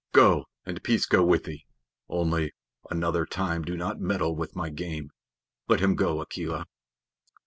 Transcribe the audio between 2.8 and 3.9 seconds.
another time do